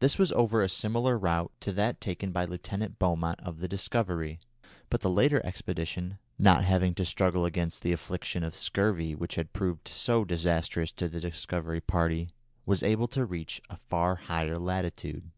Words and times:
This 0.00 0.18
was 0.18 0.30
over 0.32 0.60
a 0.60 0.68
similar 0.68 1.16
route 1.16 1.52
to 1.60 1.72
that 1.72 2.02
taken 2.02 2.32
by 2.32 2.44
Lieutenant 2.44 2.98
Beaumont 2.98 3.40
of 3.40 3.60
the 3.60 3.66
Discovery; 3.66 4.40
but 4.90 5.00
the 5.00 5.08
later 5.08 5.40
expedition, 5.42 6.18
not 6.38 6.64
having 6.64 6.94
to 6.96 7.06
struggle 7.06 7.46
against 7.46 7.82
the 7.82 7.92
affliction 7.92 8.44
of 8.44 8.54
scurvy 8.54 9.14
which 9.14 9.36
had 9.36 9.54
proved 9.54 9.88
so 9.88 10.22
disastrous 10.22 10.92
to 10.92 11.08
the 11.08 11.18
Discovery 11.18 11.80
party, 11.80 12.28
was 12.66 12.82
able 12.82 13.08
to 13.08 13.24
reach 13.24 13.62
a 13.70 13.78
far 13.78 14.16
higher 14.16 14.58
latitude. 14.58 15.30